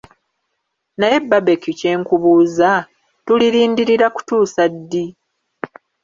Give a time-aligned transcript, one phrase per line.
[0.99, 2.69] Naye Barbecue kye nkubuuza:
[3.25, 5.05] tulirindirira kutuusa ddi?